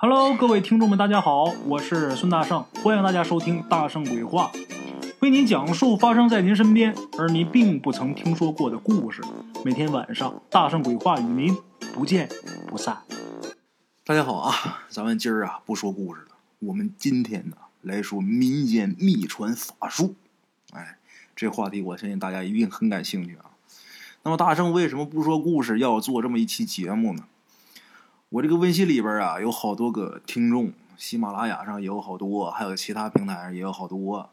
[0.00, 4.52] Hello，各位听众们，大家好，我是孙大圣，欢迎大家收听《大圣鬼话》，
[5.18, 9.20] 为您讲述发生在您身边而您并不曾听说过的故事。
[9.64, 11.56] 每天晚上，《大圣鬼话》与您
[11.92, 12.28] 不见
[12.68, 12.98] 不散。
[14.04, 16.28] 大家好啊，咱们今儿啊不说故事了，
[16.60, 20.14] 我们今天呢来说民间秘传法术。
[20.74, 20.98] 哎，
[21.34, 23.50] 这话题我相信大家一定很感兴趣啊。
[24.22, 27.24] 那么大圣为什么不说故事，要做这么一期节目呢？
[28.30, 34.28] 我这个微信里边啊有好多个听众，喜马拉雅上也有好多，还有其他平台上也有好多。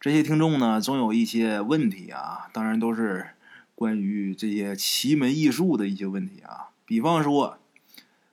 [0.00, 3.28] 这些听众呢，总有一些问题啊，当然都是
[3.76, 6.70] 关于这些奇门异术的一些问题啊。
[6.84, 7.58] 比方说，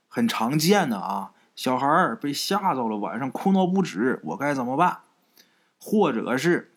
[0.08, 5.02] 很常见的啊，小孩儿被吓着了，晚上哭闹不止，我该怎么办？
[5.80, 6.72] 或者是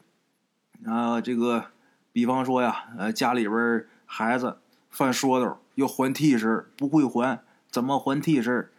[0.84, 1.70] 啊，这个，
[2.12, 4.58] 比方说呀，呃，家里边孩子
[4.90, 7.40] 犯说斗，要还替身，不会还。
[7.76, 8.70] 怎么还替身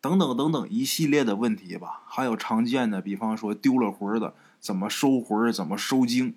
[0.00, 2.00] 等等等等一系列的问题吧。
[2.06, 6.34] 还有常见的，比方说丢了魂的，怎么收魂怎么收精？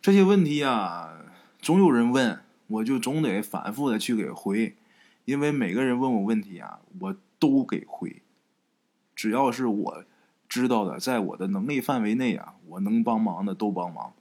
[0.00, 1.10] 这些问题啊，
[1.58, 2.38] 总有人问，
[2.68, 4.76] 我就总得反复的去给回，
[5.24, 8.22] 因为每个人问我问题啊，我都给回。
[9.16, 10.04] 只要是我
[10.48, 14.12] 知道的，在我的能力范围内啊，我能帮忙的都帮忙。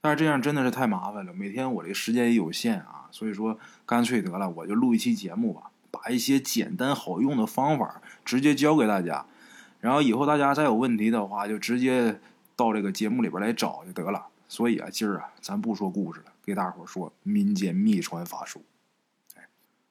[0.00, 5.72] 但是这样真的是太麻烦了，每天我这时间也有限啊，所以说干脆得了，我就录一期节目吧。
[6.02, 9.26] 把一些简单好用的方法直接教给大家，
[9.80, 12.20] 然后以后大家再有问题的话，就直接
[12.56, 14.26] 到这个节目里边来找就得了。
[14.48, 18.62] 所以啊，今儿啊，咱不说故事了，给大伙说民间秘传法术。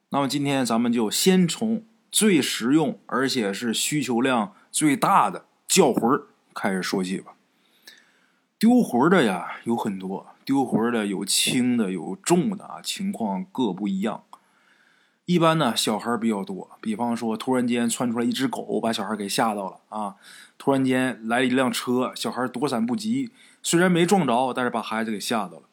[0.09, 6.23] 那么今天咱们就先从最实用而且是需求量最大的叫魂
[6.55, 7.35] 开始说起吧。
[8.57, 14.23] 丢魂的呀有很多，丢魂的有轻的有重的啊，情况各不一样。
[15.29, 16.71] 一般呢，小孩比较多。
[16.81, 20.15] 比方说，突然间窜出来一只狗，把小孩给吓到了啊！
[20.57, 23.29] 突然间来了一辆车，小孩躲闪不及，
[23.61, 25.63] 虽然没撞着，但是把孩子给吓到了。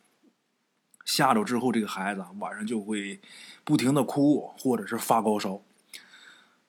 [1.07, 3.19] 吓着之后，这个孩子晚上就会
[3.65, 5.63] 不停的哭，或者是发高烧。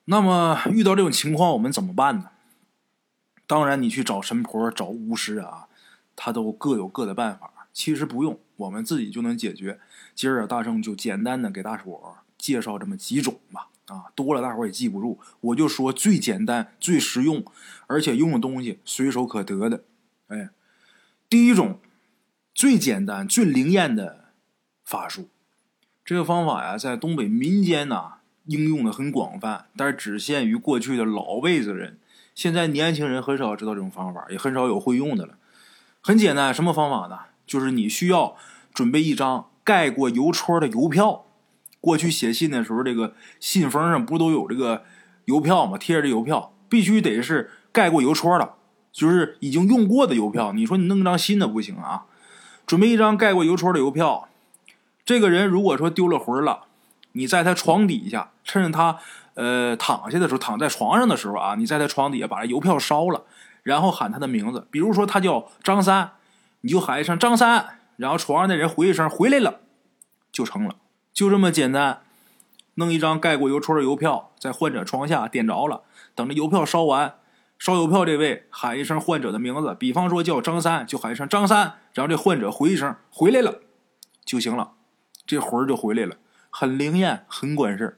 [0.06, 2.30] 那么遇到这种情况，我们怎么办呢？
[3.46, 5.68] 当然，你去找神婆、找巫师啊，
[6.16, 7.68] 他都各有各的办法。
[7.74, 9.82] 其实不用，我们自己就能解决。
[10.16, 17.44] 今儿啊，大圣就简单的给大伙介绍这么几种吧，啊，多了大伙也记不住，我就说最简单、最实用，
[17.88, 19.84] 而且用的东西随手可得的。
[20.28, 20.50] 哎，
[21.30, 21.80] 第一种
[22.54, 24.26] 最简单、最灵验的
[24.84, 25.30] 法术，
[26.06, 28.16] 这个方法呀，在东北民间呐
[28.46, 32.00] 应用的很广泛，但是只限于过去的老辈子人，
[32.36, 35.38] 现在年轻人很少知道这种方法，也很少有会用的了。
[36.02, 37.20] 很简单，什么方法呢？
[37.46, 38.36] 就是你需要
[38.74, 41.27] 准备一张盖过邮戳的邮票。
[41.80, 44.84] 过去写信的时候，这个信封上不都有这个
[45.26, 45.78] 邮票吗？
[45.78, 48.54] 贴着这邮票，必须得是盖过邮戳的，
[48.92, 50.54] 就是已经用过的邮票。
[50.54, 52.06] 你说你弄张新的不行啊？
[52.66, 54.28] 准备一张盖过邮戳的邮票。
[55.06, 56.66] 这个人如果说丢了魂了，
[57.14, 59.00] 你在他床底下，趁着他
[59.36, 63.24] 呃躺下的时候，躺在床上的时候啊，你在他床底下把这邮票烧了，
[63.64, 66.12] 然后喊他的名字，比如说他叫张三，
[66.62, 69.62] 你就喊一声张三，然后床上的人回一声回来了，
[70.32, 70.76] 就成了。
[71.18, 72.02] 就这么简单，
[72.76, 75.82] 弄一张盖过邮戳的邮票，在患者床下点着了，
[76.14, 77.16] 等着邮票烧完，
[77.58, 83.62] 烧邮票这位喊一声患者的名字，比方说叫张三，就喊一声张三，然后这患者回一声回来了
[84.24, 84.74] 就行了，
[85.26, 86.18] 这魂就回来了，
[86.52, 87.98] 很灵验，很管事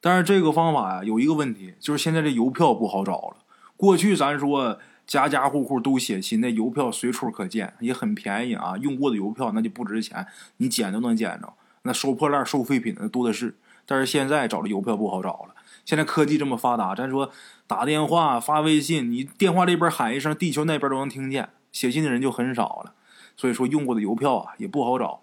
[0.00, 3.38] 但是这个方法呀，有一个问题，就是现在这邮票不好找了。
[3.76, 8.76] 过去咱说家家户户都写信，那邮票随处可见，也很便宜啊。
[8.80, 11.54] 用过的邮票那就不值钱，你捡都能捡着。
[11.84, 13.54] 那收破烂、收废品的多的是，
[13.86, 15.54] 但是现在找这邮票不好找了。
[15.84, 17.30] 现在科技这么发达，咱说
[17.66, 21.50] 打电话、发微信，你电话这边喊一声，地球那边都能听见。
[21.72, 22.94] 写信的人就很少了，
[23.36, 25.20] 所以说用过的邮票啊也不好找。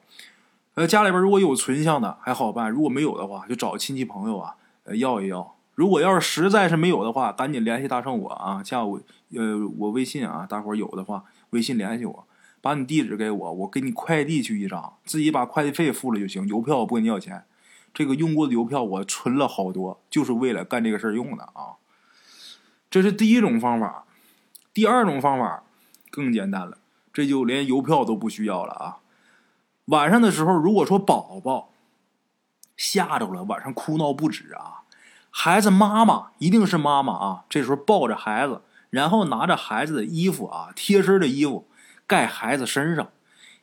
[0.75, 5.55] 呃，家里边如果有存项的还好办，如果没有的话，就找亲戚朋友啊呃要一要。
[5.73, 8.99] 如果要是实在是没有的话，赶紧联系大圣我啊，加我
[9.35, 12.27] 呃我微信啊，大伙有的话微信联系我。
[12.61, 16.47] 把你地址给我，我给你快递去一张，自己把快递费付了就行。
[16.47, 17.43] 邮票我不跟你要钱，
[17.91, 21.81] 这个用过的邮票我存了好多，就是为了干这个事儿用的啊。
[22.91, 24.05] 这是第一种方法，
[24.73, 25.63] 第二种方法
[26.11, 26.77] 更简单了，
[27.11, 28.97] 这就连邮票都不需要了啊。
[29.85, 31.71] 晚上的时候，如果说宝宝
[32.77, 34.83] 吓着了，晚上哭闹不止啊，
[35.31, 38.61] 孩子妈妈一定是妈妈啊，这时候抱着孩子，
[38.91, 41.67] 然后拿着孩子的衣服啊，贴身的衣服。
[42.11, 43.09] 盖孩子身上，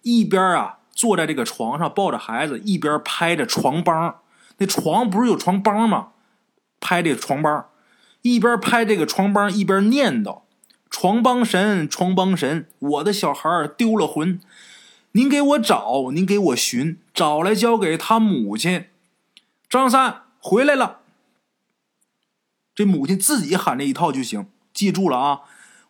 [0.00, 4.22] 一边啊坐在这个床上抱着孩子，一边拍着床帮。
[4.56, 6.12] 那床不是有床帮吗？
[6.80, 7.66] 拍这床帮，
[8.22, 10.40] 一边拍这个床帮，一边念叨
[10.88, 14.40] ：“床帮神，床帮神，我的小孩丢了魂，
[15.12, 18.86] 您给我找，您给我寻，找来交给他母亲。
[19.68, 21.00] 张三回来了。”
[22.74, 25.40] 这母亲自己喊这一套就行，记住了啊！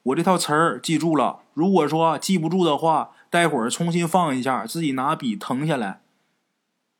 [0.09, 1.41] 我这套词儿记住了。
[1.55, 6.01] 如果说记不住的话，待会儿重新放一下，自己拿笔誊下来，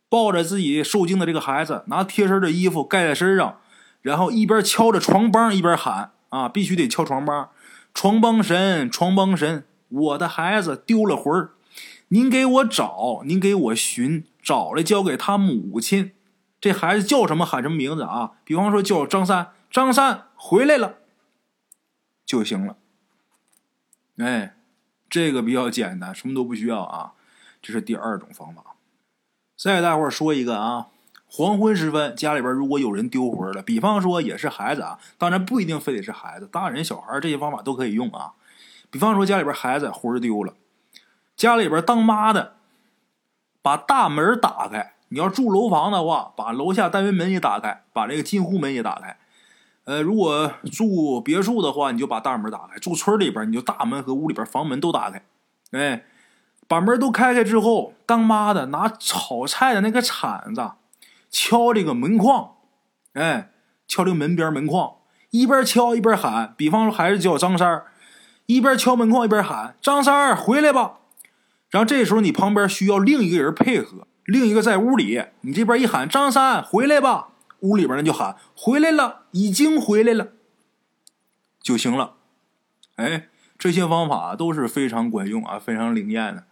[0.09, 3.61] 抱着自己受惊的这个孩子，拿贴身的衣服盖在身上，
[4.03, 7.51] 然后一边敲着床帮一边喊啊，必须得敲床帮。
[7.95, 11.51] 床帮神，床帮神，我的孩子丢了魂儿，
[12.09, 16.13] 您给我找，您给我寻，找来交给他母亲。
[16.61, 17.47] 这孩子叫什么？
[17.47, 18.33] 喊什么名字啊？
[18.45, 19.53] 比方说叫张三。
[19.71, 20.95] 张三回来了
[22.25, 22.79] 就行了，
[24.19, 24.55] 哎，
[25.09, 27.13] 这个比较简单，什么都不需要啊。
[27.63, 28.63] 这是第二种方法。
[29.57, 30.89] 再给大伙说一个啊，
[31.27, 38.35] 黄昏时分，家里边如果有人丢魂了，比方说也是孩子啊，当然不一定非得是孩子，大人小孩这些方法都可以用啊。
[38.91, 40.55] 比方说家里边孩子魂丢了，
[41.37, 42.57] 家里边当妈的
[43.61, 49.19] 把大门打开，你要住楼房的话，把楼下单元门也打开，把这个进户门也打开。
[49.89, 55.23] 呃，如果住别墅的话，你就把大门打开；住村里边，你就大门和屋里边房门都打开。
[55.71, 56.05] 哎，
[56.67, 60.73] 把门都开开之后，当妈的拿炒菜的那个铲子
[61.31, 62.51] 敲这个门框，
[63.15, 63.49] 哎，
[63.87, 64.97] 敲这个门边门框，
[65.31, 66.53] 一边敲一边喊。
[66.55, 67.85] 比方说，还是叫张三，
[68.45, 70.99] 一边敲门框一边喊：“张三，回来吧！”
[71.73, 77.29] 然后这时候你旁边需要另一个人配合，另一个在屋里，你这边一喊：“张三，回来吧！”
[77.61, 80.33] 屋里边人就喊回来了，已经回来了，
[81.61, 82.15] 就行了。
[82.97, 83.29] 哎，
[83.59, 86.45] 这些方法都是非常管用啊，非常灵验的。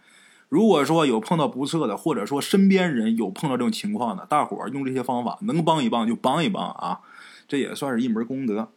[0.49, 7.01] 如果说有碰到不测的，或者说身边人有碰到这种情况的，大伙儿用这些方法能帮一帮就帮一帮啊，
[7.49, 8.71] 这也算是一门功德。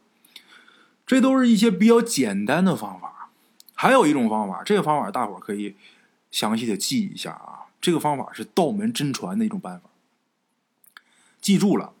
[1.06, 3.30] 这都是一些比较简单的方法。
[3.74, 5.76] 还有一种方法，这个方法大伙儿可以
[6.30, 7.66] 详细的记一下啊。
[7.80, 9.88] 这个方法是道门真传的一种办法，
[11.40, 11.92] 记住了。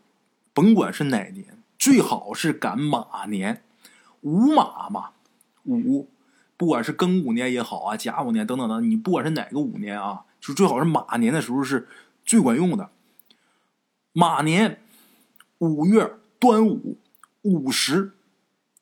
[0.52, 3.62] 甭管是哪年，最好是赶马年，
[4.22, 5.10] 午马嘛，
[5.64, 6.08] 午，
[6.56, 11.88] 不管是庚午年也好啊，甲午年等等的，你不管是哪个午年啊，就最好是马年的时候是
[12.24, 12.90] 最管用的。
[14.12, 14.80] 马年
[15.58, 16.98] 五月端午
[17.42, 18.12] 午时，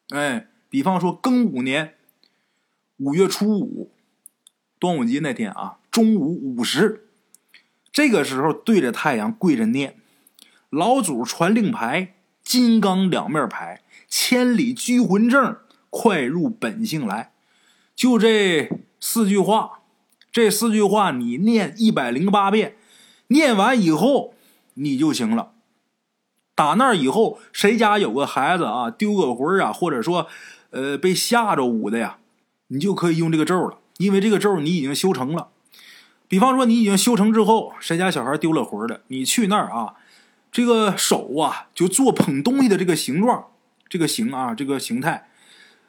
[0.08, 1.94] 哎，比方说庚午年
[2.96, 3.92] 五月初五，
[4.78, 7.08] 端午节那天啊，中午午时，
[7.92, 10.00] 这个时候对着太阳跪着念。
[10.70, 15.56] 老祖传令牌，金刚两面牌，千里拘魂证，
[15.88, 17.32] 快入本性来。
[17.96, 18.70] 就这
[19.00, 19.80] 四句话，
[20.30, 22.76] 这四句话你念一百零八遍，
[23.28, 24.34] 念完以后
[24.74, 25.52] 你就行了。
[26.54, 30.26] 打那以后，谁家有个孩子啊，丢个魂啊，或者说
[30.70, 32.18] 呃被吓着捂的呀，
[32.66, 35.48] 你就可以用这个咒了，因为这个咒你已经修成了。
[36.28, 39.94] 比方说你已经修成之后，谁家小孩丢了魂的，你去那儿啊。
[40.50, 43.48] 这个手啊，就做捧东西的这个形状，
[43.88, 45.28] 这个形啊，这个形态，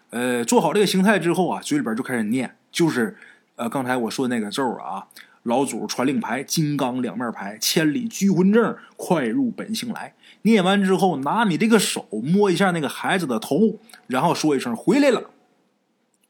[0.10, 3.18] 呃，做好这个形态之后啊，嘴里边就开始念，就是
[3.56, 5.08] 呃刚才我说那个咒啊，
[5.44, 10.14] 老祖传令牌，金刚两面牌，千里拘魂证，快入本性来。
[10.44, 15.32] 念完之后，拿你这个手摸一下那个孩子的头，然后说一声回来了，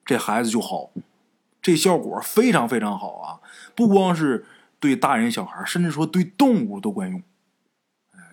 [0.06, 0.92] 这孩子就好，
[1.62, 3.40] 这效果非常非常好啊！
[3.76, 4.46] 不光是
[4.80, 7.22] 对大人小孩，甚至说对动物都管用。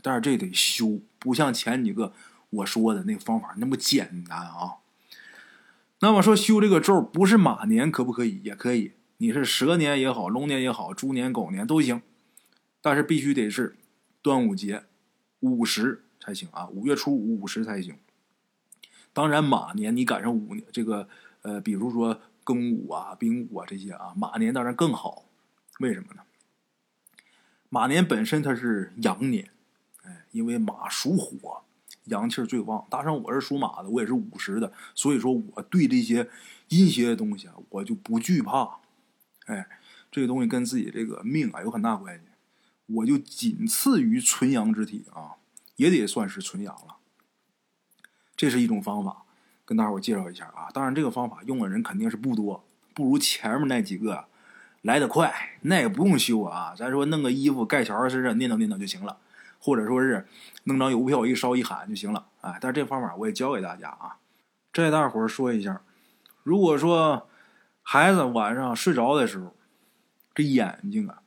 [0.06, 2.12] 但是这得修，不像前几个
[2.50, 4.76] 我说的那个方法那么简单啊。
[5.98, 8.40] 那么说修这个咒，不是马年可不可以？
[8.44, 12.02] 也可以，你是蛇年也好，龙年也好，猪年、狗年都行。
[12.80, 13.76] 但是必须得是
[14.22, 14.84] 端午节
[15.40, 17.98] 午时才行啊，五月初五午时才行。
[19.12, 21.08] 当然马年你赶上五这个
[21.42, 25.24] 呃，比如说庚午啊、丙午啊这些啊，马年当然更好。
[25.80, 26.22] 为什么呢？
[27.68, 29.50] 马年本身它是阳年。
[30.30, 31.62] 因为马属火，
[32.04, 32.86] 阳气最旺。
[32.90, 36.28] 大圣，我是属马的，我也是五十的，所以说我对这些
[36.68, 38.78] 阴邪的东西啊，我就不惧怕。
[39.46, 39.66] 哎，
[40.10, 42.24] 这个东西跟自己这个命啊有很大关系。
[42.86, 45.34] 我就仅次于纯阳之体啊，
[45.76, 46.96] 也得算是纯阳了。
[48.36, 49.24] 这是一种方法，
[49.64, 50.68] 跟大伙介绍一下啊。
[50.72, 54.26] 当然，这个方法用的人肯定是不多，不如前面那几个
[54.82, 55.58] 来得快。
[55.62, 59.18] 那也不用修啊，咱说弄个衣服盖小孩身上，念叨念叨就行了。
[59.66, 60.24] 或者说是
[60.62, 64.18] 弄张邮票一烧一喊就行了，哎，但是这方法我也教给大家啊。
[64.72, 65.82] 这大伙儿说一下，
[66.44, 67.28] 如果说
[67.82, 69.56] 孩子晚上睡着的时候，
[70.32, 71.18] 这眼睛啊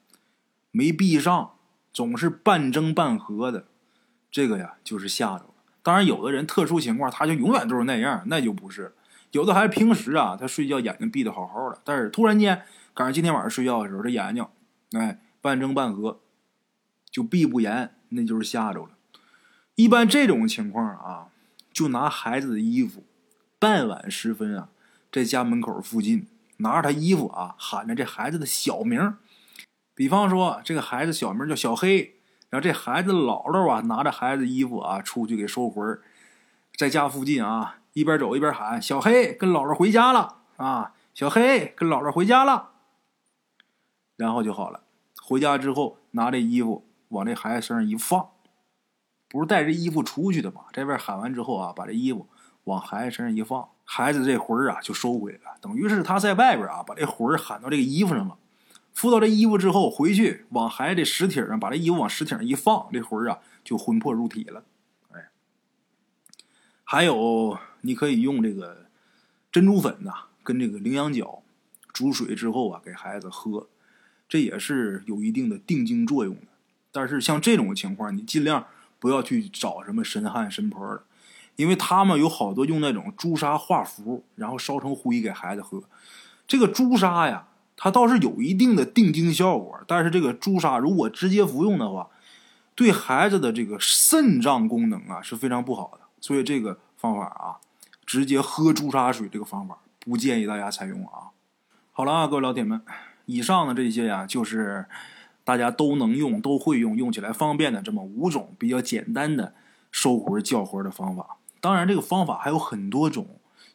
[0.71, 1.55] 没闭上，
[1.91, 3.65] 总是半睁半合的，
[4.31, 5.53] 这个呀就是吓着了。
[5.83, 8.95] 当然，有的人特殊情况，他就永远都是那样，那就不是。
[9.31, 14.47] 有的还平时啊，他睡觉眼睛闭得好好的，但是突然间赶上今天晚上睡觉的时候，这眼睛
[14.93, 16.21] 哎半睁半合，
[17.11, 18.89] 就闭不严，那就是吓着了。
[19.75, 21.27] 一般这种情况啊，
[21.71, 23.03] 就拿孩子的衣服，
[23.57, 24.69] 傍晚时分啊，
[25.11, 29.15] 在家门口附近拿着他衣服啊，喊着这孩子的小名，
[29.95, 32.15] 比方说这个孩子小名叫小黑。
[32.49, 35.99] 然后这孩子姥姥啊，拿着孩子衣服啊，出去给收魂
[36.75, 40.93] 在家附近啊，一边走一边喊：“小黑跟姥姥回家了啊！
[41.13, 42.71] 小黑跟姥姥回家了。”
[44.17, 44.81] 然后就好了。
[45.21, 48.29] 回家之后，拿这衣服往这孩子身上一放，
[49.27, 50.61] 不是带着衣服出去的吗？
[50.71, 52.27] 这边喊完之后啊，把这衣服
[52.63, 58.37] 往孩子身上一放，孩子这魂啊就收回来了，等于是他在外边啊，把这魂喊到这个衣服上了。
[58.91, 64.65] 附到这衣服之后，回去往孩子的尸体上把这衣服往尸体上一放，这魂啊就魂魄入体了。
[65.11, 65.29] 哎，
[66.83, 68.87] 还有你可以用这个
[69.51, 71.43] 珍珠粉呐，跟这个羚羊角
[71.93, 73.69] 煮水之后啊，给孩子喝，
[74.27, 76.41] 这也是有一定的定惊作用的。
[76.91, 78.65] 但是像这种情况，你尽量
[78.99, 81.03] 不要去找什么神汉神婆了，
[81.55, 85.83] 因为他们有好多用那种朱砂画符，然后烧成灰给孩子喝。
[86.47, 87.45] 这个朱砂呀。
[87.81, 92.09] 它倒是有一定的定惊效果，但是这个朱砂如果直接服用的话，
[92.75, 96.01] 对孩子的这个肾脏功能啊是非常不好的。
[96.19, 97.63] 所以这个方法啊，
[98.05, 101.31] 直接喝朱砂水这个方法不建议大家采用啊。
[101.93, 102.81] 好了啊，各位老铁们，
[103.27, 104.85] 以上的这些呀，就是
[105.49, 109.55] 大家都能用、都会用、用起来方便的这么五种比较简单的
[109.91, 111.37] 收魂叫魂的方法。
[111.59, 113.25] 当然，这个方法还有很多种。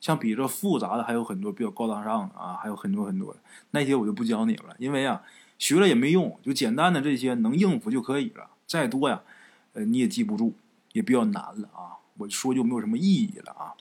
[0.01, 3.41] 像比这复杂的还有很多比较高大上的啊，还有很多很多的
[3.73, 5.23] 那些我就不教你了，因为啊
[5.59, 8.51] 学了也没用，就简单的这些能应付就可以了。
[8.69, 9.23] 再多呀，
[9.73, 10.55] 呃你也记不住，
[10.93, 11.99] 也比较难了啊。
[12.19, 13.75] 我说就没有什么意义了啊。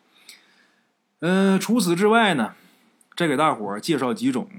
[1.19, 2.55] 嗯，除此之外呢，
[3.15, 4.49] 再给大伙介绍几种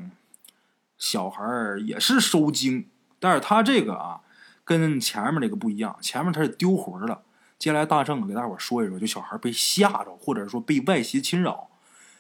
[0.97, 2.87] 小孩儿也是收精，
[3.25, 4.21] 但是他这个啊
[4.66, 7.23] 跟前面那个不一样，前面他是丢魂了。
[7.59, 11.71] 接下来，大圣给大伙说一说，就小孩被吓着，或者说被外邪侵扰，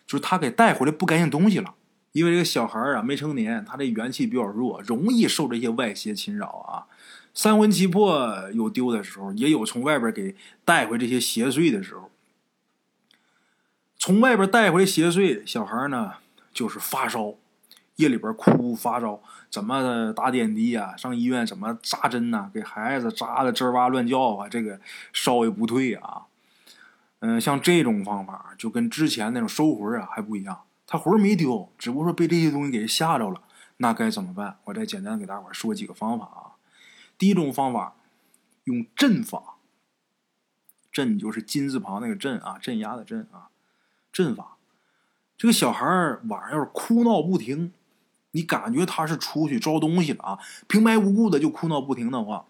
[0.06, 1.74] 就是他给带回来不干净东西了。
[2.12, 6.86] 因为这个小孩啊没成年，他这元气比较弱，容易受这些外邪侵扰啊。
[7.34, 10.34] 三魂七魄有丢的时候，也有从外边给
[10.64, 12.10] 带回这些邪祟的时候。
[13.98, 16.14] 从外边带回邪祟，小孩呢
[16.54, 17.34] 就是发烧。
[17.96, 19.20] 夜里边哭发烧，
[19.50, 20.96] 怎么打点滴呀？
[20.96, 22.50] 上医院怎么扎针呐？
[22.52, 24.48] 给孩子扎的吱哇乱叫啊！
[24.48, 24.80] 这个
[25.12, 26.26] 烧也不退啊。
[27.20, 33.40] 嗯，像这种方法就跟之前那种收魂啊还不一样，他魂没丢，只不过说被这些东西给吓着了。
[33.76, 34.58] 那该怎么办？
[34.64, 36.58] 我再简单给大伙说几个方法啊。
[37.16, 37.94] 第一种方法，
[38.64, 39.54] 用阵法。
[40.92, 43.48] 阵就是金字旁那个阵啊，镇压的镇啊，
[44.12, 44.56] 阵法。
[45.36, 45.84] 这个小孩
[46.28, 47.72] 晚上要是哭闹不停。
[48.34, 50.38] 你感觉他是出去招东西了啊？
[50.66, 52.46] 平白无故的就哭闹不停的话，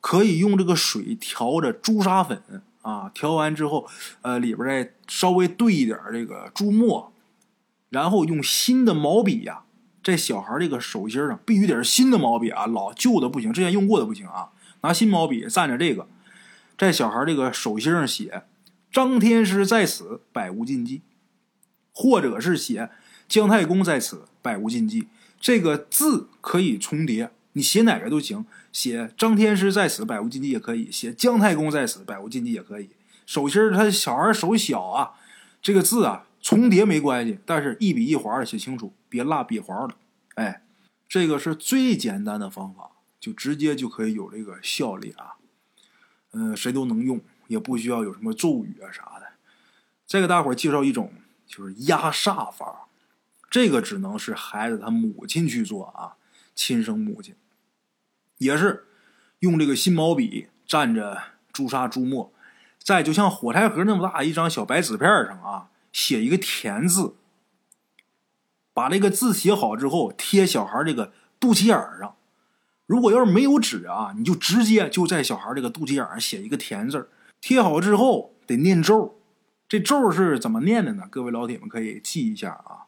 [0.00, 2.40] 可以用这个水调着朱砂粉
[2.82, 3.88] 啊，调完之后，
[4.22, 7.12] 呃，里边再稍微兑一点这个朱墨，
[7.90, 9.64] 然后用新的毛笔呀，
[10.04, 14.50] 在小孩这个手心上必须得是新的毛笔啊，老旧的不行，之前用过的不行啊。
[14.82, 16.06] 拿新毛笔蘸着这个，
[16.78, 18.44] 在小孩这个手心上写
[18.92, 21.02] “张天师在此，百无禁忌”，
[21.92, 22.90] 或者是写。
[23.28, 25.08] 姜太公在此，百无禁忌。
[25.40, 28.46] 这个字可以重叠，你写哪个都行。
[28.72, 32.90] 写张天师在此，百无禁忌也可以；写姜太公在此，百无禁忌也可以。
[33.26, 35.14] 手心他小孩手小啊，
[35.60, 39.96] 这个字啊重叠没关系，但是一笔一划的写清楚，别落笔划了。
[40.36, 40.62] 哎，
[41.08, 45.34] 这个是最简单的方法，就直接就可以有这个效力啊。
[46.32, 49.26] 嗯，谁都能用，也不需要有什么咒语啊啥的。
[50.06, 51.12] 再给大伙介绍一种，
[51.46, 52.88] 就是压煞法。
[53.48, 56.16] 这个只能是孩子他母亲去做啊，
[56.54, 57.34] 亲生母亲，
[58.38, 58.86] 也是
[59.38, 61.22] 用这个新毛笔蘸着
[61.52, 62.32] 朱砂朱墨，
[62.78, 67.14] 在就像火柴盒那么大一张小白纸片上啊，写一个田字，
[68.74, 72.16] 把这个字写好之后贴小孩这个肚脐眼上。
[72.86, 77.10] 如果要是没有纸啊，你就直接就在小孩这个肚脐眼上写一个田字
[77.40, 79.20] 贴好之后得念咒，
[79.68, 81.04] 这咒是怎么念的呢？
[81.10, 82.85] 各位老铁们可以记一下啊。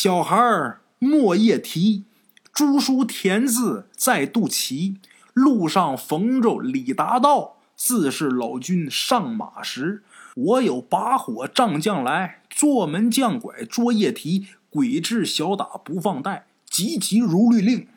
[0.00, 2.04] 小孩儿莫夜啼，
[2.52, 4.98] 朱书田字在肚脐。
[5.32, 10.04] 路上逢着李达道，自是老君上马时。
[10.36, 14.46] 我有把火仗将来，坐门将拐捉夜啼。
[14.70, 17.88] 鬼至小打不放带，急急如律令。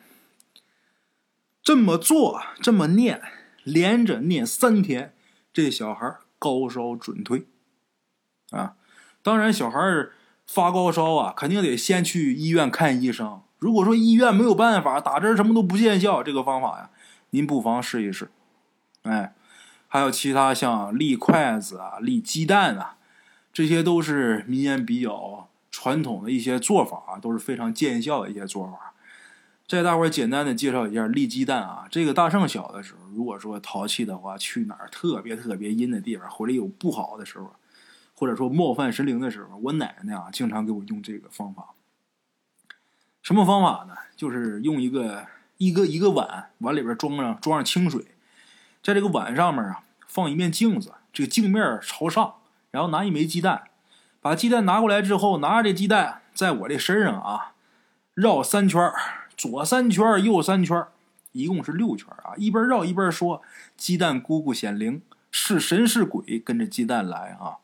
[1.62, 3.22] 这么做，这么念，
[3.62, 5.14] 连着念三天，
[5.52, 7.46] 这小孩高烧准退
[8.50, 8.74] 啊。
[9.22, 9.78] 当然，小孩
[10.46, 13.40] 发高烧啊，肯定得先去医院看医生。
[13.58, 16.90] 如果说医院没有办法，打针什么都不见效，这个方法呀，
[17.30, 18.30] 您不妨试一试。
[19.02, 19.34] 哎，
[19.88, 22.96] 还有其他像立筷子啊、立鸡蛋啊，
[23.52, 28.92] 这些都是民间比较传统的一些做法啊，都是非常见效的一些做法。
[29.68, 31.86] 再大伙儿简单的介绍一下立鸡蛋啊。
[31.90, 37.54] 这个大圣小的时候，如果说淘气的话，去哪儿特别特别阴的地方，回来有不好的时候。
[38.22, 41.70] 或者说冒犯神灵的时候，我奶奶啊经常给我用这个方法。
[43.20, 43.96] 什么方法呢？
[44.14, 45.26] 就是用一个
[45.56, 48.14] 一个一个碗，碗里边装上装上清水，
[48.80, 52.36] 在这个碗上面啊放一面镜子，这个镜面朝上，
[52.70, 53.64] 然后拿一枚鸡蛋，
[54.20, 57.54] 把鸡蛋拿过来之后，拿着这鸡蛋在我这身上啊
[58.14, 58.80] 绕三圈，
[59.36, 60.86] 左三圈，右三圈，
[61.32, 62.34] 一共是六圈啊。
[62.36, 63.42] 一边绕一边说
[63.76, 65.02] ：“鸡蛋姑姑显灵，
[65.32, 67.56] 是神是鬼，跟着鸡蛋来啊。”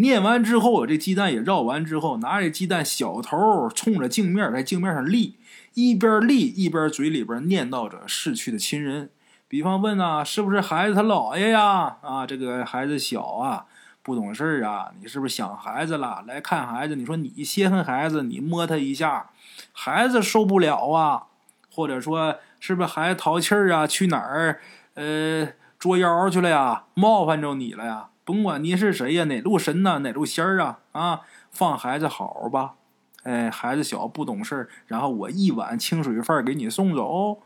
[0.00, 5.36] 念完之后，这鸡蛋也绕完之后，拿着鸡蛋小头冲着镜面，在镜面上立，
[5.74, 9.10] 一边立一边嘴里边念叨着逝去的亲人。
[9.48, 11.96] 比方问啊，是不是孩子他姥爷呀？
[12.02, 13.66] 啊，这个孩子小啊，
[14.02, 16.22] 不懂事啊，你是不是想孩子了？
[16.28, 19.30] 来看孩子，你说你稀罕孩子，你摸他一下，
[19.72, 21.24] 孩子受不了啊。
[21.70, 23.86] 或者说，是不是孩子淘气儿啊？
[23.86, 24.60] 去哪儿？
[24.94, 26.84] 呃，捉妖去了呀？
[26.94, 28.08] 冒犯着你了呀？
[28.28, 31.22] 甭管你是谁呀，哪路神呐，哪路仙儿啊啊！
[31.50, 32.74] 放孩子好吧，
[33.22, 37.40] 哎，孩子小不懂事然后我一碗清水饭给你送走，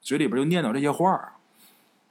[0.00, 1.36] 嘴里边就念叨这些话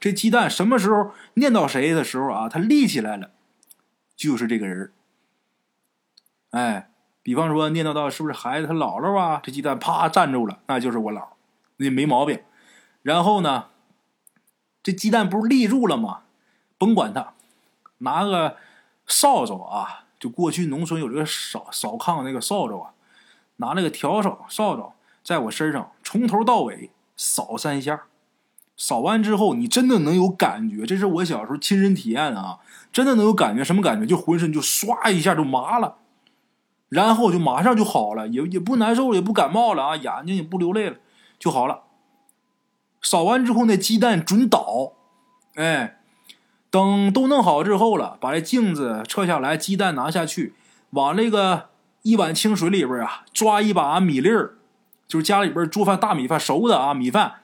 [0.00, 3.28] 这鸡蛋什么时候念叨谁的时候啊，他立起来了，
[4.16, 4.90] 就是这个人
[6.52, 6.88] 哎，
[7.22, 9.38] 比方说念叨到是不是孩子他姥姥啊？
[9.42, 11.26] 这鸡蛋啪站住了，那就是我姥，
[11.76, 12.40] 那没毛病。
[13.02, 13.66] 然后呢，
[14.82, 16.22] 这鸡蛋不是立住了吗？
[16.78, 17.34] 甭管他。
[18.02, 18.56] 拿个
[19.06, 22.92] 扫帚啊，就过去农村有这个扫扫炕那个扫帚啊，
[23.56, 24.92] 拿那个笤帚扫帚，
[25.24, 28.04] 在我身上从头到尾扫三下，
[28.76, 32.58] 扫完之后，你真的能有感觉，这是我小时候亲身体验啊，
[32.92, 34.06] 真的能有感觉，什么感觉？
[34.06, 35.98] 就浑身就唰一下就麻了，
[36.88, 40.96] 然后就马上就好了，也也不难受，也不感冒了啊，眼睛也不流泪了，
[41.38, 41.84] 就好了。
[43.00, 44.92] 扫完之后，那鸡蛋准倒，
[45.54, 45.98] 哎。
[46.72, 50.54] 等都弄好之后了，把这镜子撤下来，鸡蛋拿下去，
[50.90, 51.68] 往那个
[52.00, 54.54] 一碗清水里边啊，抓一把米粒儿，
[55.06, 57.34] 就是家里边做饭大米饭熟的啊，米饭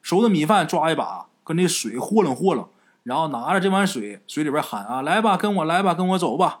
[0.00, 2.66] 熟的米饭抓一把，跟那水和楞和楞，
[3.02, 6.60] 然后拿着这碗水，水里边喊啊，来吧，跟我来吧，跟我走吧，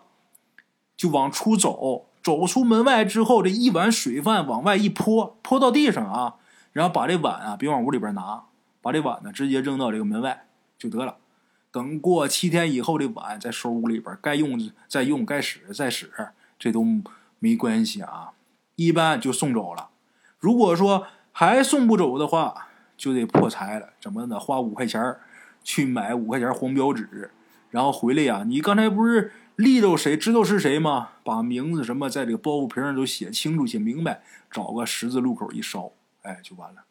[0.96, 2.04] 就往出走。
[2.20, 6.34] 走出门外之后，这一碗水饭往外一泼，泼到地上啊，
[6.74, 8.42] 然后把这碗啊别往屋里边拿，
[8.82, 10.44] 把这碗呢直接扔到这个门外
[10.78, 11.16] 就得了。
[11.78, 16.10] 等过七天以后，的碗再收屋里边，该用再用，该使再使，
[16.58, 16.84] 这都
[17.38, 18.32] 没关系啊。
[18.74, 19.90] 一般就送走了。
[20.40, 23.90] 如果说还送不走的话，就得破财了。
[24.00, 24.40] 怎么的？
[24.40, 25.00] 花五块钱
[25.62, 27.30] 去买五块钱黄标纸，
[27.70, 28.42] 然后回来呀。
[28.44, 31.10] 你刚才不是立着谁知道是谁吗？
[31.22, 36.82] 把名字什么在这个包袱皮上都写清楚、写明白，找个十字路口一烧，哎，就完了。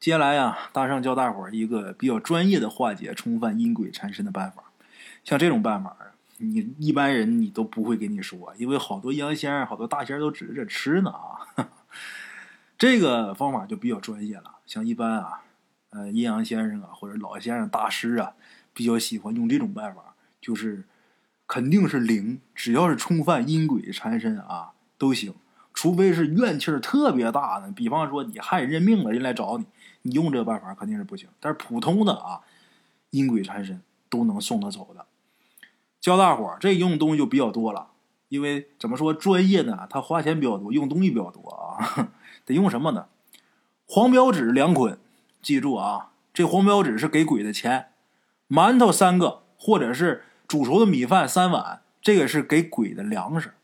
[0.00, 4.62] 接下来呀，大圣教大伙儿一个比较专业的化解冲犯阴鬼缠身的办法。
[5.24, 5.96] 像这种办法
[6.36, 11.68] 你一般人你都不会跟你说，因为好多阴阳先生、好多大仙都指着这吃呢啊。
[12.78, 14.58] 这个方法就比较专业了。
[14.66, 15.42] 像一般啊，
[15.90, 18.34] 呃，阴阳先生啊，或者老先生、大师啊，
[18.72, 20.84] 比较喜欢用这种办法，就是
[21.48, 25.34] 肯定是灵，只要是冲犯阴鬼缠身啊，都行。
[25.74, 29.66] 除非是怨气儿特别大的，比方说你害人命了，人来找你。
[30.02, 32.40] 你用这个办法肯定是不行，但是普通的啊，
[33.10, 35.06] 阴鬼缠身都能送他走的。
[36.00, 37.88] 教大伙儿这用东西就比较多了，
[38.28, 39.86] 因为怎么说专业呢？
[39.90, 42.12] 他花钱比较多，用东西比较多啊。
[42.46, 43.06] 得用什么呢？
[43.86, 44.98] 黄标纸两捆，
[45.42, 47.88] 记住啊，这黄标纸是给鬼的钱。
[48.48, 53.54] 馒头三个，或者是煮熟的米饭三碗，这个是给鬼的粮食。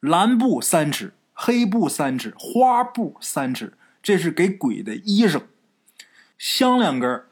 [0.00, 5.42] 蓝布三尺，黑布三尺，花布三尺，这是给鬼的衣裳。
[6.42, 7.22] 香两根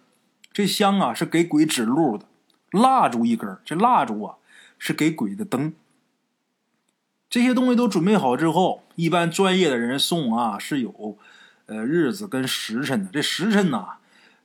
[0.52, 2.26] 这香啊是给鬼指路的；
[2.70, 4.36] 蜡烛一根这蜡烛啊
[4.78, 5.72] 是给鬼的灯。
[7.28, 11.18] 这些东西都准备好之后，一般专业的人送啊是有
[11.66, 13.10] 呃日子跟时辰的。
[13.12, 13.84] 这时辰呢，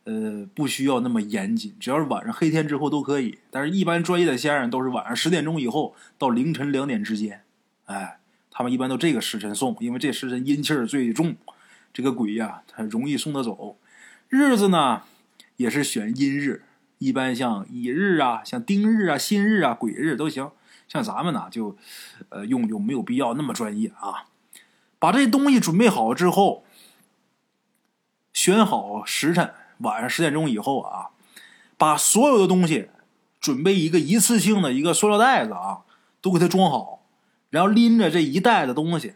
[0.05, 3.37] 呃不需要那么严谨，只要是晚上黑天之后都可以。
[3.51, 7.43] 但是，一般专业的先生都是晚上十点钟以后到凌晨两点之间，
[7.85, 8.17] 哎，
[8.49, 11.35] 他们一般都这个时辰送，因为这时辰阴气儿最重，
[11.93, 13.77] 这个鬼呀他容易送得走。
[14.29, 15.03] 日子呢，
[15.57, 16.63] 也是选阴日，
[16.97, 20.51] 一般像乙日啊、像丁日啊、辛日啊、癸日都行。
[20.87, 21.75] 像咱们呢，就
[22.29, 24.25] 呃用就没有必要那么专业啊。
[24.99, 26.63] 把这东西准备好之后，
[28.33, 31.09] 选好时辰，晚上十点钟以后啊，
[31.77, 32.89] 把所有的东西
[33.39, 35.81] 准备一个一次性的一个塑料袋子啊，
[36.21, 37.03] 都给它装好，
[37.49, 39.15] 然后拎着这一袋子东西，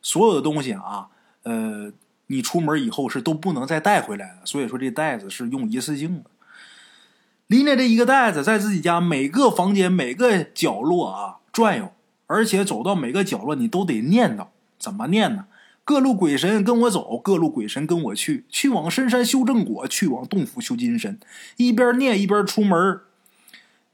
[0.00, 1.08] 所有的东西啊，
[1.42, 1.92] 呃，
[2.28, 4.46] 你出门以后是都不能再带回来的。
[4.46, 6.30] 所以说这袋子是用一次性的。
[7.48, 11.92] 拎着这一个袋子，在自己家每个房间每个角落啊转悠，
[12.26, 14.48] 而且走到每个角落，你都得念叨。
[14.78, 15.46] 怎么念呢？
[15.82, 21.18] 各路鬼神跟我走，各路鬼神跟我去，去往深山修正果，去往洞府修金身。
[21.56, 23.00] 一边念一边出门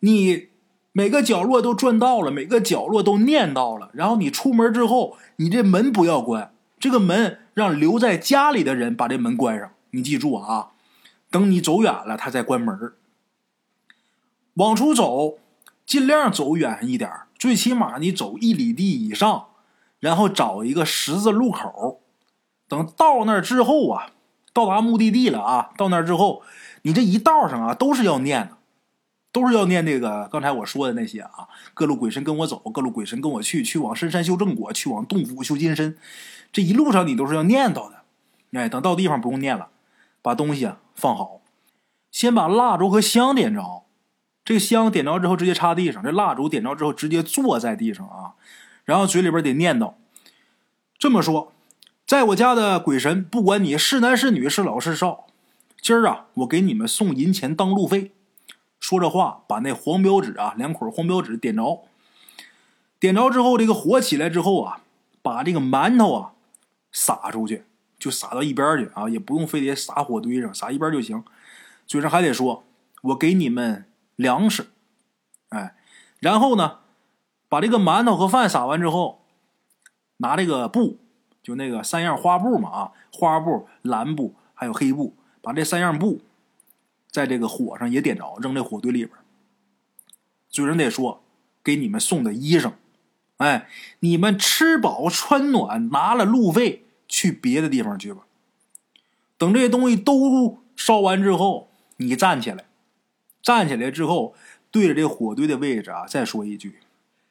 [0.00, 0.48] 你
[0.90, 3.90] 每个角落都转到了，每个角落都念到了。
[3.92, 9.70] 然后你出门之后，你这门不要关，这个门让留在家里的人把这门关上。
[9.92, 10.72] 你记住啊，
[11.30, 12.92] 等你走远了，他再关门。
[14.54, 15.38] 往出走，
[15.86, 19.46] 尽量走远一点，最起码你走一里地以上。
[20.00, 22.02] 然后找一个十字路口，
[22.68, 24.10] 等到那儿之后啊，
[24.52, 26.42] 到达目的地了啊，到那儿之后，
[26.82, 28.58] 你这一道上啊都是要念的，
[29.32, 35.96] 都是要念那个刚才我说的那些啊，各路鬼神跟我走，各路鬼神跟我去，去往深山修正果，去往洞府修金身，
[36.54, 38.02] 这一路上你都是要念叨的。
[38.52, 39.70] 哎，等到地方不用念了，
[40.22, 41.40] 把东西啊放好，
[42.12, 43.82] 先把蜡烛和香点着，
[44.44, 48.34] 这个香点着之后直接插地上，这蜡烛点着之后直接坐在地上啊。
[48.84, 49.94] 然后嘴里边得念叨，
[50.96, 51.52] 这么说，
[52.06, 55.26] 在我家的鬼神，不管你是男是女，是老是少，
[55.82, 58.12] 今儿啊，我给你们送银钱当路费。
[58.78, 61.80] 说着话，把那黄标纸啊，两捆黄标纸点着，
[63.00, 64.82] 点着之后，这个火起来之后啊，
[65.22, 66.33] 把这个馒头啊
[66.94, 67.64] 撒出去，
[67.98, 71.22] 就撒到一边去啊，也不用非得撒火堆上，撒一边就行。
[71.86, 72.64] 嘴上还得说，
[73.02, 73.84] 我给你们
[74.16, 74.68] 粮食，
[75.50, 75.76] 哎，
[76.20, 76.78] 然后呢？
[77.46, 79.22] 把这个馒头和饭撒完之后，
[80.16, 80.98] 拿这个布，
[81.40, 86.20] 就那个三样花布嘛啊，花布、蓝布还有黑布，把这三样布
[87.12, 89.16] 在这个火上也点着，扔在火堆里边。
[90.48, 91.22] 嘴上得说，
[91.62, 92.72] 给你们送的衣裳，
[93.36, 93.68] 哎，
[94.00, 96.83] 你们吃饱穿暖，拿了路费
[97.14, 98.22] 去别的地方去吧。
[99.38, 102.64] 等这些东西都烧完之后，你站起来，
[103.40, 104.34] 站起来之后，
[104.72, 106.80] 对着这火堆的位置啊，再说一句。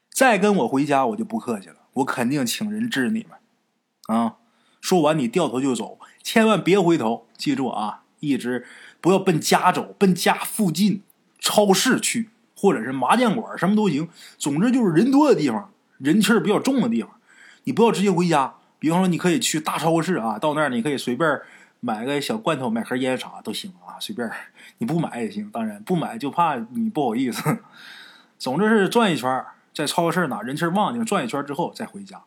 [0.09, 1.75] 再跟我回家，我就不客气了。
[1.95, 4.37] 我肯定请人治你们，啊！
[4.79, 7.27] 说完，你掉头就走，千万别回头。
[7.35, 8.65] 记住啊，一直
[9.01, 11.01] 不要奔家走，奔家附近
[11.39, 14.07] 超市去，或者是麻将馆，什么都行。
[14.37, 17.11] 总之就是人多的地方，人气儿比较重的地方。
[17.65, 18.55] 你不要直接回家。
[18.83, 21.39] 比方说，你可以去大超市啊，到那儿你可以随便
[21.79, 24.29] 买个小罐头，买盒烟啥都行啊，随便。
[24.79, 27.59] 你不买也行，当然不买就怕你不好意思。
[28.37, 29.45] 总之是转一圈。
[29.73, 32.21] 在超市哪人气旺地转一圈之后再回家，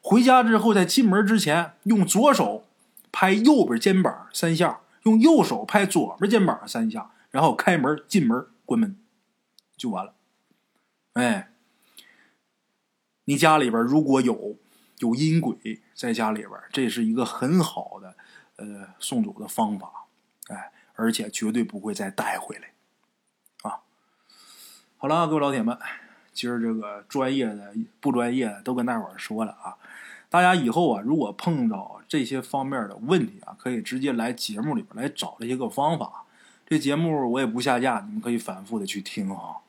[0.00, 2.64] 回家之后在进门之前用左手
[3.12, 8.96] 拍右边肩膀三下，用右手拍左边肩膀三下，然后开门进门关门
[9.76, 10.14] 就完了。
[11.12, 11.50] 哎，
[13.26, 14.56] 你家里边如果有
[15.00, 18.16] 有阴鬼在家里边，这是一个很好的
[18.56, 20.06] 呃送走的方法，
[20.48, 22.70] 哎，而且绝对不会再带回来
[23.62, 23.80] 啊。
[24.96, 25.76] 好了，各位老铁们。
[26.32, 29.76] 今儿这个专业的不专业的都跟大伙儿说了啊，
[30.30, 36.24] 大家以后啊，如果碰到这些方面的问题啊，可以直接来节目里边来找这些个方法。
[36.66, 39.60] 这节目我也不下架，你们可以反复的去听哈。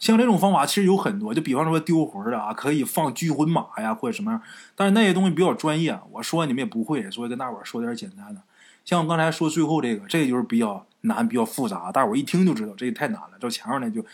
[0.00, 4.42] 像这种方法其实有很多，就比方说丢魂的啊，可以放拘魂马呀，或者什么样。
[4.74, 8.42] 但是那些东西比较专业，我说你们也不会，所以跟大伙说点简单的。
[8.84, 13.38] 像我刚才说最后这个，这个就是比较难、比较复杂，大伙一听就知道这个太难了。
[13.38, 14.04] 照前面那就。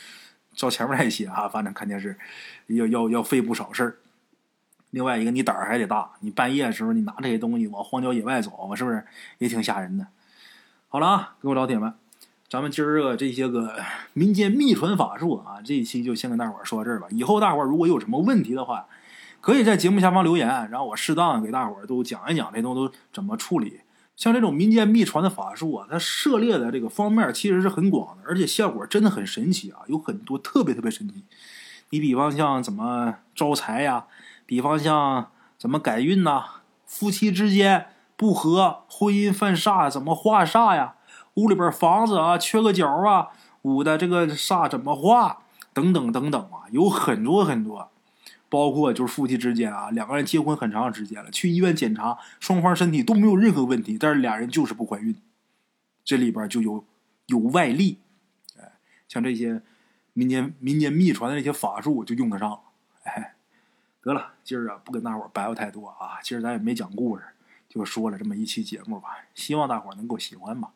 [0.55, 2.16] 照前面那些啊，反正肯定是
[2.68, 3.96] 要要要费不少事儿。
[4.88, 9.05] 另外一个，你胆儿还得大，你半夜的时候你拿这些东西往荒郊野外走，是不是
[9.37, 10.07] 也挺吓人的？
[10.88, 11.92] 好了啊，各位老铁们，
[12.48, 13.74] 咱们今儿个这些个
[14.12, 17.09] 民间秘传法术啊，这一期就先跟大伙说到这儿吧。
[17.11, 18.87] 以后大伙如果有什么问题的话，
[19.40, 23.80] 可以在节目下方留言，然后我适当给大伙都讲一讲这东西都怎么处理。
[24.14, 31.24] 像这种民间秘传的法术啊，它涉猎的这个方面其实是很广的，而且效果真的很神奇啊，有很多特别特别神奇。
[31.90, 34.04] 你比方像怎么招财呀，
[34.46, 36.44] 比方像怎么改运呐，
[36.87, 40.94] 夫妻之间不和，婚姻犯煞怎么化煞呀？
[41.37, 43.29] 屋里边房子啊缺个角啊，
[43.62, 45.44] 屋的这个煞怎么化？
[45.72, 47.90] 等等等等啊，有很多很多。
[48.49, 55.16] 包括就是夫妻之间啊，两个人结婚很长时间了，去医院检查，双方身体都没有任何问题，但是俩人就是不怀孕，
[56.05, 56.85] 这里边就有
[57.27, 57.99] 有外力，
[58.57, 58.72] 哎，
[59.09, 59.61] 像这些
[60.12, 62.61] 民间民间秘传的这些法术就用得上。
[63.03, 63.35] 哎，
[64.01, 67.25] 得了，今儿啊不跟大伙儿白话太多啊，今儿咱也没讲故事，
[67.68, 70.70] 就说了这么一期节目吧，希望大伙儿能够喜欢吧。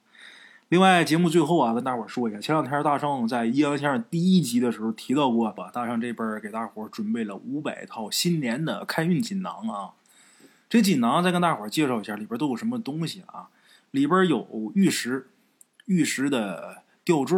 [0.70, 9.90] 另外，节目最后啊，跟大伙儿说一下，前两天大圣在阴阳先生第一集的时候提到过吧，大圣这边给大伙准备了五百套新年的开运锦囊啊。
[10.68, 13.48] 这锦囊再跟大伙儿介绍一下，里边都有什么东西啊？
[13.90, 15.26] 里边有玉石、
[15.86, 17.36] 玉石的吊坠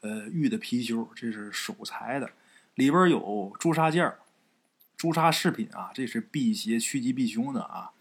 [0.00, 2.30] 呃，玉的貔貅，这是守财的。
[2.74, 4.12] 里边有朱砂件
[4.96, 7.92] 朱砂饰品啊，这是辟邪趋吉避凶的啊。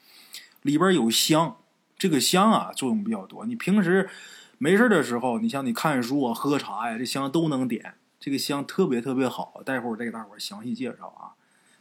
[0.63, 1.57] 里边有香，
[1.99, 4.09] 这个香啊作用比较多，你平时。
[4.57, 7.95] 没事的时候，你像你看书啊、喝茶呀，这香都能点。
[8.17, 11.35] 这个香特别特别好，待会儿我再给大伙儿详细介绍啊。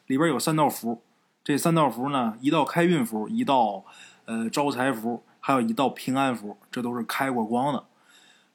[0.06, 1.02] 里边有三道符，
[1.42, 3.84] 这三道符呢，一道开运符，一道
[4.26, 7.84] 呃招财符，还有一道平安符，这都是开过光的。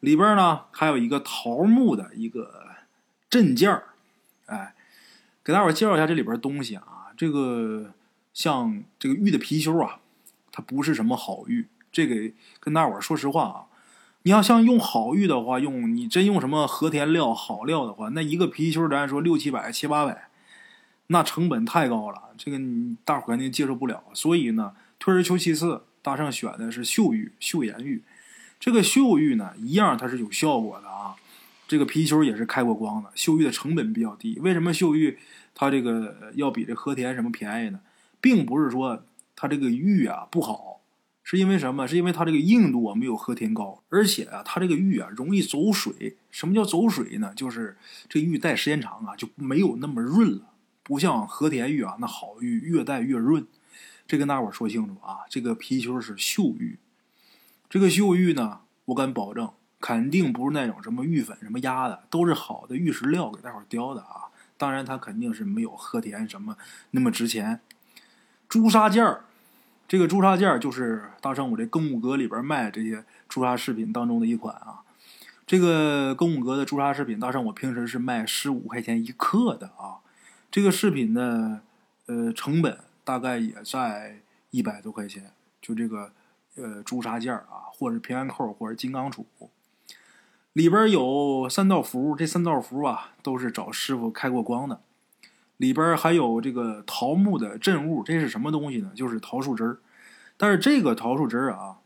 [0.01, 2.75] 里边呢还有一个桃木的一个
[3.29, 3.85] 镇件儿，
[4.45, 4.75] 哎，
[5.43, 7.07] 给大伙儿介绍一下这里边东西啊。
[7.17, 7.93] 这个
[8.33, 9.99] 像这个玉的貔貅啊，
[10.51, 11.67] 它不是什么好玉。
[11.91, 13.65] 这个跟大伙儿说实话啊。
[14.23, 20.29] 你要像用好玉的话，用你真用什么和田料好料的话，那一个貔貅咱说六七百、七八百，
[21.07, 24.03] 那成本太高了，这个你大伙肯定接受不了。
[24.13, 28.03] 所以呢，退而求其次，大圣选的是岫玉、岫岩玉。
[28.59, 31.15] 这个岫玉呢，一样它是有效果的啊。
[31.67, 34.37] 这个貔貅也是开过光的，岫玉的成本比较低。
[34.41, 35.17] 为什么岫玉
[35.55, 37.79] 它这个要比这和田什么便宜呢？
[38.19, 39.05] 并不是说
[39.35, 40.78] 它这个玉啊不好。
[41.29, 41.87] 是因为什么？
[41.87, 46.17] 是因为它这个硬度啊没有和田高，而且啊，它这个玉啊容易走水。
[46.31, 47.31] 什么叫走水呢？
[47.35, 53.45] 就是这玉戴时间长啊就没有那么润了，不像和田玉啊那好玉越戴越润。
[54.07, 56.79] 这跟大伙说清楚啊，这个貔貅是绣玉，
[57.69, 64.33] 这个绣玉呢，我敢保证，肯定不是那种什么玉粉什么压的，都是好的玉石料给大伙雕的啊。
[64.57, 66.57] 当然，它肯定是没有和田什么
[66.89, 67.59] 那么值钱。
[68.47, 69.25] 朱砂件儿。
[69.89, 74.81] 这个朱砂件就是大圣我这更五阁里边卖这些朱砂饰品当中的一款啊。
[75.47, 79.97] 这个更五阁的朱砂饰品，大圣我平时是卖十五块钱一克的啊。
[80.51, 81.61] 这个饰品呢，
[82.05, 84.21] 呃，成本大概也在
[84.51, 85.31] 一百多块钱。
[85.59, 86.11] 就这个
[86.55, 89.25] 呃朱砂件啊，或者平安扣，或者金刚杵，
[90.53, 94.81] 里边有三道符，这三道符啊都是找师傅开过光的。
[95.59, 98.91] 里边还有这个桃木的镇物，这是什么东西呢？
[98.95, 99.79] 就是桃树枝儿。
[100.37, 101.79] 但是这个桃树枝儿啊，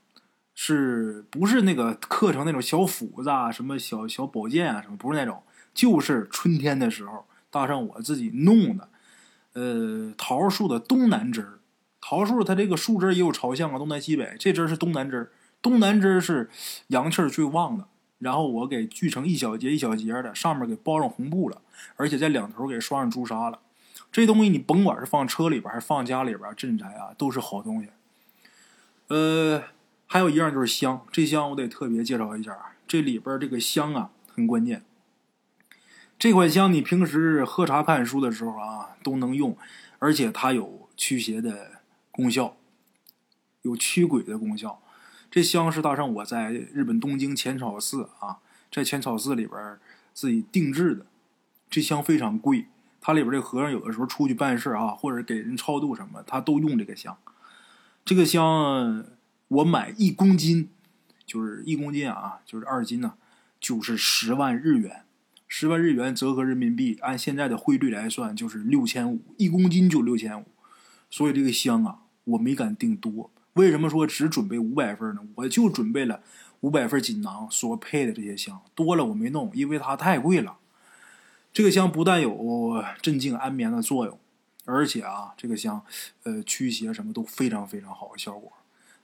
[0.53, 4.95] 是不是那个刻成那种小斧子啊、什么小小宝剑啊什么？
[4.95, 5.41] 不是那种，
[5.73, 8.89] 就是春天的时候，大圣我自己弄的。
[9.53, 11.59] 呃，桃树的东南枝儿，
[11.99, 14.35] 桃树它这个树枝也有朝向啊，东南西北。
[14.37, 15.31] 这枝儿是东南枝儿
[15.63, 16.51] 东南枝儿是
[16.89, 17.87] 阳气儿最旺的。
[18.19, 21.61] 然后我给锯成一小节一小节的，上面给包上红布了，
[21.97, 23.59] 而且在两头给刷上朱砂了。
[24.13, 27.89] 这东西你甭管是放车里边还是放家里边镇宅啊，都是好东西。
[29.07, 29.63] 呃，
[30.05, 32.55] 还有一样就是香，这香我得特别介绍一下，
[32.87, 34.83] 这里边这个香啊很关键。
[36.19, 39.57] 这款香你平时喝茶看书的时候啊都能用，
[39.97, 42.55] 而且它有驱邪的功效，
[43.63, 44.79] 有驱鬼的功效。
[45.31, 48.37] 这香是大圣我在日本东京浅草寺啊，
[48.71, 49.79] 在浅草寺里边
[50.13, 51.07] 自己定制的。
[51.67, 52.67] 这香非常贵，
[53.05, 57.17] 它里边这和尚有的时候出去办事啊，或者给人超度什么，他都用这个香。
[58.05, 59.03] 这个香
[59.49, 60.69] 我买一公斤，
[61.25, 63.15] 就是一公斤啊，就是二斤呢，
[63.59, 65.03] 就是十万日元。
[65.49, 70.45] 十万日元折合人民币，按现在的汇率来算，就是六千五一公斤就六千五。
[71.09, 73.29] 所以这个香啊，我没敢订多。
[73.55, 75.21] 为什么说只准备五百份呢？
[75.35, 76.21] 我就准备了
[76.61, 80.55] 五百份锦囊所配的这些香，多了我没弄，因为它太贵了。
[81.53, 84.19] 这个香不但有镇静安眠的作用，
[84.65, 85.83] 而且啊，这个香，
[86.23, 88.51] 呃，驱邪什么都非常非常好的效果。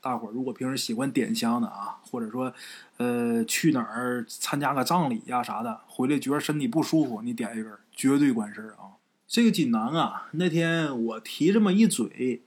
[0.02, 2.52] 大伙儿如果平时喜欢点香的啊，或者说，
[2.98, 8.98] 呃，去哪儿参加个葬礼呀啥的，回来觉得身体不舒服，你点一根绝对管事儿啊。
[9.28, 12.42] 这个锦囊啊，那天我提这么一嘴。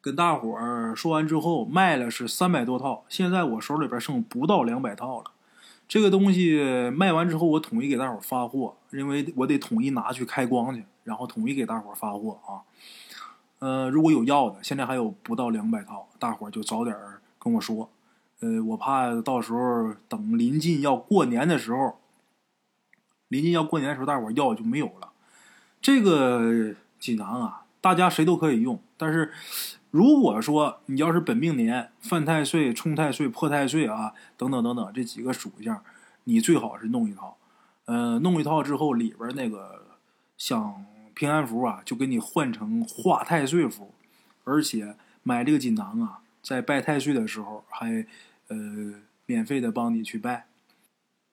[0.00, 5.32] 跟大伙儿说完之后，卖了是三百多套，现在我手里边剩不到两百套了。
[5.88, 12.66] 这个东西卖完之后，我统一给大伙发货，因为我得统一拿去开光去，然后统一给大伙发货啊。
[13.60, 16.96] 呃，如果有要的，现在还有不到两百套，大伙就早点
[17.38, 17.88] 跟我说。
[18.40, 21.98] 呃，我怕到时候等临近要过年的时候，
[23.28, 25.12] 临近要过年的时候，大伙要就没有了。
[25.80, 29.32] 这个锦囊啊，大家谁都可以用，但是。
[29.90, 35.82] 如果说你要是本命年犯太岁、冲太岁、破太岁啊，等等等等这几个属相，
[36.24, 37.36] 你最好是弄一套。
[37.86, 39.86] 呃，弄一套之后里边那个
[40.36, 43.94] 像平安符啊，就给你换成化太岁符，
[44.44, 48.04] 而且买这个锦囊啊，在拜太岁的时候还
[48.48, 48.56] 呃
[49.24, 50.46] 免费的帮你去拜。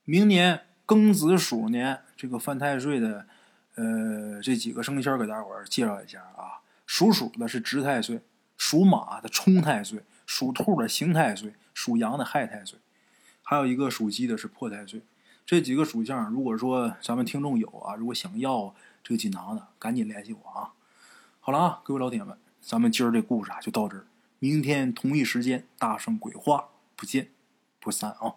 [0.05, 3.25] 明年庚子鼠年这个犯太岁的，
[3.75, 6.61] 呃，这几个生肖给大伙介绍一下啊。
[6.85, 8.21] 属鼠的是值太岁，
[8.65, 12.79] 属马的冲太岁，属兔的刑太岁，属羊的害太岁，
[13.41, 15.01] 还有一个属鸡的是破太岁。
[15.45, 18.73] 这几个属相，如果说咱们听众有啊，如果想要
[19.03, 20.71] 这个锦囊的，赶紧联系我啊。
[21.41, 24.07] 好了啊，各位老铁们，咱们今儿这故事啊就到这儿，
[24.39, 27.31] 明天同一时间大圣鬼话不见
[27.81, 28.35] 不散啊。